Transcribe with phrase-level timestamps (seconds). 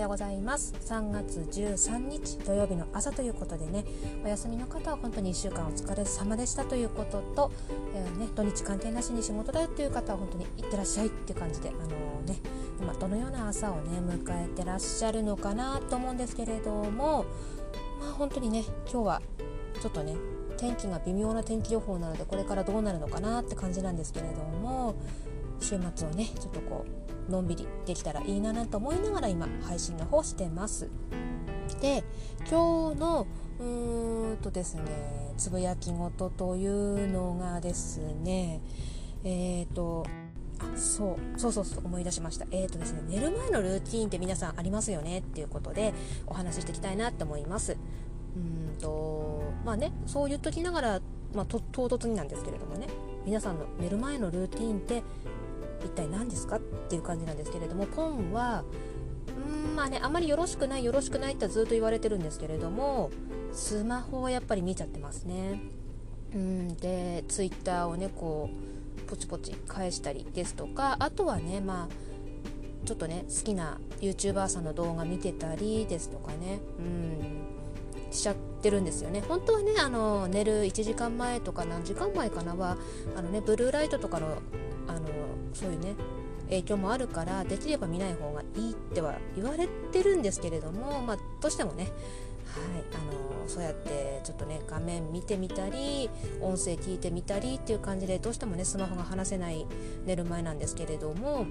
[0.00, 0.74] ようございます。
[0.86, 3.84] 3月13日土曜日の朝ということでね
[4.24, 7.52] お休みの方は本当に1週間お疲れ様でしたということと、
[7.94, 12.38] えー、ね、土日関係なしに仕事だよという方は本当にいってらっしゃいっていう感じで、あのー、ね、
[12.80, 17.26] 今どのような朝をね迎えてらっしゃるのかなと思うんですけれども
[18.00, 19.22] まあ本当にね今日は
[19.82, 20.16] ちょっとね
[20.56, 24.94] 天気が微妙な天気予報なのでこれからどうなるのかなって感じなんですけれども
[25.60, 26.84] 週末をねちょっとこ
[27.28, 30.88] うのんびりできたらいいななんて思いながら今配信の方してます。
[31.80, 32.02] で
[32.50, 33.26] 今日の
[33.60, 34.82] うーんとですね
[35.36, 38.60] つぶやき事というのがですね
[39.22, 40.04] えっ、ー、と
[40.58, 42.46] あそうそうそうそう思い出しました。
[42.50, 45.94] えっ、ー、とですね寝る前のルーティンって皆さんありますよねっていうことで
[46.26, 47.76] お話ししていきたいなって思います。
[48.36, 51.00] うんとまあねそう言っときながら、
[51.34, 52.88] まあ、唐突になんですけれどもね
[53.24, 55.02] 皆さんの寝る前のルーティンって
[55.84, 56.56] 一体何ですか？
[56.56, 58.64] っていう感じなんですけれどもポンは
[59.48, 63.10] うんまあねあまりよろしくないよろしくないってずっと言われてるんですけれども
[63.52, 65.60] スマホはやっぱり見ちゃってますね。
[66.34, 68.50] うんでツイッターをねこ
[69.06, 76.60] うポチポチ返したりですとかあとはねまあちょっとね好きな YouTuber さんの動画見てたりですとかね。
[76.78, 77.39] うん。
[78.10, 79.22] しちゃってるんですよね。
[79.26, 82.76] 本当はねあの寝る1時間前とか何時間前かなは
[83.16, 84.38] あのねブルーライトとかの
[84.88, 85.00] あの
[85.52, 85.94] そういうね
[86.50, 91.92] 影響もあるからできれば見ない方がいいっては言われてるんですけれどもまあどうしてもねはい
[92.94, 99.66] あのそうやってちょっとね画面見てみたり音声聞いてみたりっていう感じでどうしてもねスマホが離せない
[100.04, 101.46] 寝る前なんですけれども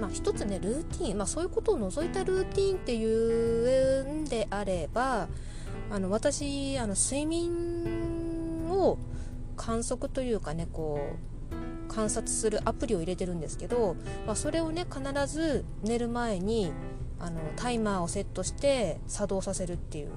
[0.00, 5.28] まあ、一つねルーティン、まあ、そういうことを除いたルーティンっていうんであれば
[5.92, 8.96] あの私あの睡眠を
[9.56, 10.98] 観測というかねこ
[11.50, 16.72] う観察するアプリを入れてるんですけど、まあ、それをね必ず寝る前に
[17.20, 20.14] あのタイマーをセットして作動させるっていう、うん、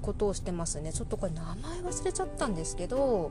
[0.00, 0.90] ことをしてますね。
[0.90, 3.30] ちょっとこれ名前忘れちゃったんですけど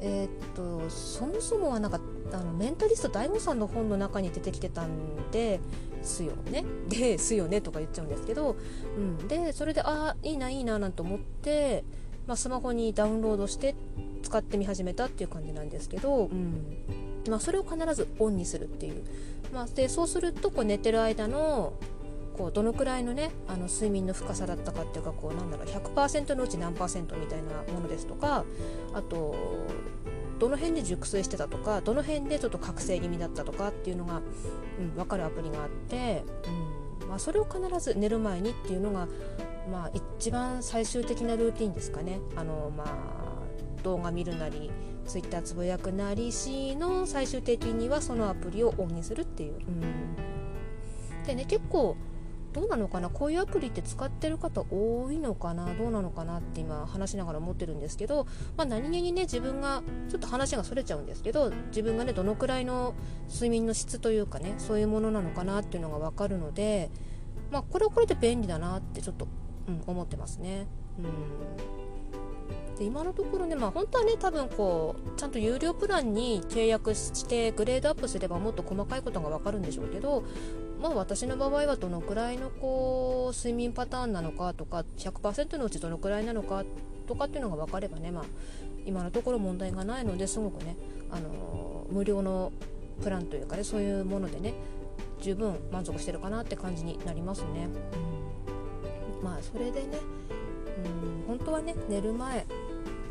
[0.00, 2.00] えー、っとそもそもはなんか
[2.32, 5.60] あのメンタリスト DAIGO さんの本の中に出てきてたんで
[6.02, 6.64] すよね。
[6.88, 8.56] ですよねとか言っちゃうんですけど、
[8.96, 11.84] うん、でそれでああいいないいななんて思って、
[12.26, 13.74] まあ、スマホにダウンロードして
[14.22, 16.76] 使ってみ始めたっていう感じなんですけど、うん。
[17.28, 19.02] まあ、それを必ずオンにするっていう、
[19.52, 21.72] まあ、でそうするとこう寝てる間の
[22.36, 28.44] こうどのくらいのねあの睡眠の深さだったかっていうかこうなんだろう100%のうち何パーセントみたいなものですとか
[28.92, 29.34] あと
[30.38, 34.20] どの辺で熟睡してたとかどの辺でちょっと覚醒気味だったとかっていうのが、
[34.78, 36.24] うん、分かるアプリがあって、
[37.00, 39.08] うんまあ、それを必ず寝る前にっていうのが、
[39.70, 42.20] まあ、一番最終的なルーティンですかね。
[42.36, 43.26] あのまあ
[43.82, 44.70] 動画見るなり
[45.06, 49.54] ツイッターつぶやくなりしの最終的にはそのアプリをオンにするっていう。
[49.54, 49.70] う
[51.22, 51.96] ん、でね結構
[52.56, 53.10] どうなのかな？
[53.10, 55.74] こういうアプリって使ってる方多いのかな？
[55.74, 62.94] どうなのかなって今話しながら思ってるんですけど、まあ、何気にね自分がちょっと話がそれちゃうんですけど自分がねどのくらいの
[63.30, 66.90] 睡眠の質というかねそういうものなのかなっていうのが分かるので、
[67.50, 69.28] まあ、これはこれで便利だなってちょっと、
[69.68, 70.66] うん、思ってますね。
[70.98, 71.85] うん。
[72.78, 80.24] で今のところね、まあ、本当はね多分こうちゃんと有料プランに契約してグレードアップすればもっと細かいことが分かるんでしょうけど、
[80.80, 86.64] まあ、私の場合はどのくらいのこう睡眠パターンなのかとか100%のうちどのくらいなのか
[87.06, 88.24] とかっていうのが分かればね、まあ、
[88.84, 90.76] 今のところ問題がないのですごくね、
[91.10, 92.52] あのー、無料の
[93.02, 94.54] プランというかねそういうものでね
[95.20, 97.68] 十分満足してるかなって感じになりますね。
[99.18, 99.98] うん、まあそれでね
[100.84, 102.46] うん本当はね寝る前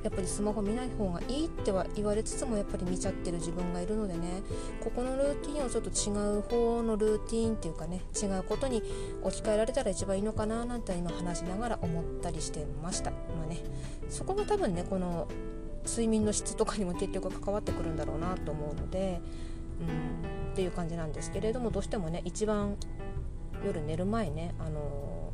[0.05, 4.43] やっぱりスマホ見ない方がいいっては言われつつもやっぱり見ちゃってる自分がいるのでね。
[4.83, 8.83] ここのルーティンをちょっと違う方のルーティンっていうかね違うことに
[9.23, 13.09] 置き換えられたら一番いいのかななんて今話しながら思ったりしてました。
[13.09, 13.57] まあね
[14.07, 15.27] そこが多分ねこの
[15.87, 19.19] 睡眠の質とかにも結局関わってくるんだろうなと思うので
[19.81, 22.77] うんっていう感じなんですけれどもどうしてもね一番
[23.65, 25.31] 夜寝る前ねあの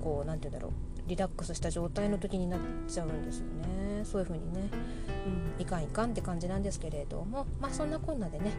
[0.00, 0.89] ー、こう何て言うんだろう。
[1.10, 4.04] リラックスした状態の時になっちゃうんですよね。
[4.04, 4.70] そういう風にね、
[5.56, 7.46] うん、いかんいかんって感じなんですけれども。
[7.60, 8.52] まあそんなこんなでね、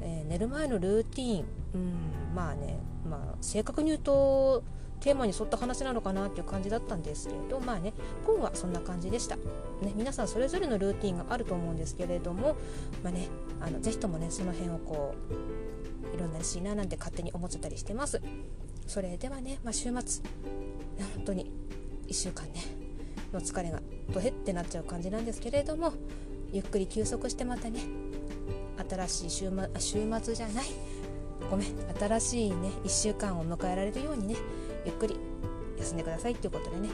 [0.00, 1.44] えー、寝る前のルーティン、
[1.74, 2.78] うん、まあね、
[3.08, 4.64] まあ、正確に言うと
[5.00, 7.92] テーマに沿った話なのかなっていう感じだったんですけれどまあね
[8.24, 9.42] 本はそんな感じでした、ね、
[9.96, 12.56] 皆さんそれぞれのルーティンがあると思うんですけれども
[13.02, 13.28] まあね
[13.60, 15.14] あのぜひともねその辺をこ
[16.12, 18.20] ういろんなしいななんて勝手に思っちゃったりしてます。
[18.86, 20.24] それではね、まあ、週末
[21.14, 21.50] 本当に
[22.08, 22.64] 1週間ね
[23.32, 23.80] の疲れが
[24.12, 25.92] ドヘってなっちゃう感じなんですけれども
[26.52, 27.80] ゆっくり休息してまたね
[28.90, 30.66] 新しい週,、末、週末じゃない。
[31.50, 31.68] ごめん
[31.98, 34.36] 新しいね1週間を迎えられるようにね
[34.84, 35.16] ゆっくり
[35.78, 36.88] 休んでくださいっていうことでね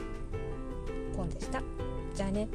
[1.15, 1.61] ポンでした。
[2.15, 2.47] じゃあね。